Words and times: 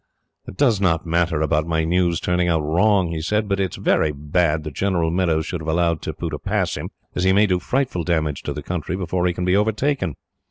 "It 0.47 0.57
does 0.57 0.81
not 0.81 1.05
matter 1.05 1.43
about 1.43 1.67
my 1.67 1.83
news 1.83 2.19
turning 2.19 2.47
out 2.49 2.63
wrong," 2.63 3.11
he 3.11 3.21
said, 3.21 3.47
"but 3.47 3.59
it 3.59 3.73
is 3.73 3.77
very 3.77 4.11
bad 4.11 4.63
that 4.63 4.73
General 4.73 5.11
Meadows 5.11 5.45
should 5.45 5.61
have 5.61 5.67
allowed 5.67 6.01
Tippoo 6.01 6.31
to 6.31 6.39
pass 6.39 6.75
him, 6.75 6.89
as 7.13 7.23
he 7.23 7.33
may 7.33 7.45
do 7.45 7.59
frightful 7.59 8.03
damage 8.03 8.41
to 8.41 8.53
the 8.53 8.63
country, 8.63 8.95
before 8.95 9.27
he 9.27 9.33
can 9.33 9.45
be 9.45 9.55
overtaken." 9.55 10.15